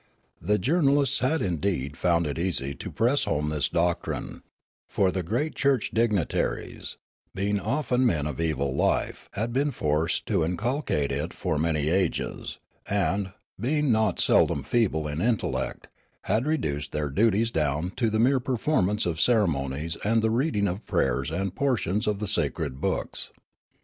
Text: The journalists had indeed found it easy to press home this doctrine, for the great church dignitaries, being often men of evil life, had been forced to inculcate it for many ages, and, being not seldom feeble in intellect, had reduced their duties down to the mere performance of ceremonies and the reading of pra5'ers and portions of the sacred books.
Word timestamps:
The 0.41 0.57
journalists 0.57 1.19
had 1.19 1.43
indeed 1.43 1.95
found 1.95 2.25
it 2.25 2.39
easy 2.39 2.73
to 2.73 2.91
press 2.91 3.25
home 3.25 3.49
this 3.49 3.69
doctrine, 3.69 4.41
for 4.89 5.11
the 5.11 5.21
great 5.21 5.53
church 5.53 5.91
dignitaries, 5.93 6.97
being 7.35 7.59
often 7.59 8.03
men 8.03 8.25
of 8.25 8.41
evil 8.41 8.73
life, 8.75 9.29
had 9.33 9.53
been 9.53 9.69
forced 9.69 10.25
to 10.25 10.43
inculcate 10.43 11.11
it 11.11 11.33
for 11.33 11.59
many 11.59 11.89
ages, 11.89 12.57
and, 12.89 13.31
being 13.59 13.91
not 13.91 14.19
seldom 14.19 14.63
feeble 14.63 15.07
in 15.07 15.21
intellect, 15.21 15.87
had 16.23 16.47
reduced 16.47 16.93
their 16.93 17.11
duties 17.11 17.51
down 17.51 17.91
to 17.97 18.09
the 18.09 18.17
mere 18.17 18.39
performance 18.39 19.05
of 19.05 19.21
ceremonies 19.21 19.97
and 20.03 20.23
the 20.23 20.31
reading 20.31 20.67
of 20.67 20.83
pra5'ers 20.87 21.29
and 21.29 21.53
portions 21.53 22.07
of 22.07 22.17
the 22.17 22.27
sacred 22.27 22.81
books. 22.81 23.29